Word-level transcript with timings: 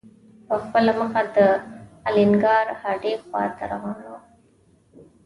په 0.47 0.55
خپله 0.63 0.91
مخه 0.99 1.21
د 1.35 1.37
الینګار 2.07 2.65
هډې 2.81 3.13
خواته 3.23 3.63
روان 3.73 3.99
و. 4.09 4.13